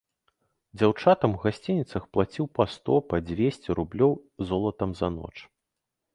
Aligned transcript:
Дзяўчатам 0.81 1.35
у 1.37 1.41
гасцініцах 1.43 2.07
плаціў 2.17 2.47
па 2.61 2.67
сто, 2.77 2.93
па 3.11 3.21
дзвесце 3.27 3.69
рублёў 3.83 4.13
золатам 4.51 4.99
за 5.05 5.13
ноч. 5.21 5.33